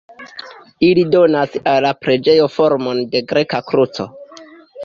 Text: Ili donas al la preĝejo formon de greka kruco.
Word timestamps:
Ili 0.87 1.03
donas 1.15 1.53
al 1.73 1.77
la 1.87 1.91
preĝejo 2.05 2.47
formon 2.57 3.05
de 3.13 3.23
greka 3.33 3.61
kruco. 3.71 4.09